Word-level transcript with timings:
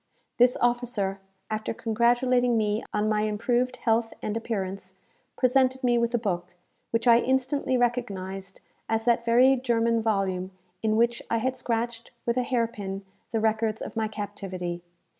This 0.37 0.57
officer, 0.59 1.19
after 1.51 1.75
congratulating 1.75 2.57
me 2.57 2.83
on 2.91 3.07
my 3.07 3.21
improved 3.21 3.75
health 3.77 4.15
and 4.23 4.35
appearance, 4.35 4.95
presented 5.37 5.83
me 5.83 5.99
with 5.99 6.11
a 6.15 6.17
book, 6.17 6.55
which 6.89 7.07
I 7.07 7.19
instantly 7.19 7.77
recognized 7.77 8.61
as 8.89 9.05
that 9.05 9.25
very 9.25 9.55
German 9.57 10.01
volume 10.01 10.49
in 10.81 10.95
which 10.95 11.21
I 11.29 11.37
had 11.37 11.55
scratched, 11.55 12.09
with 12.25 12.35
a 12.35 12.41
hair 12.41 12.65
pin, 12.65 13.05
the 13.29 13.39
records 13.39 13.79
of 13.79 13.95
my 13.95 14.07
captivity. 14.07 14.81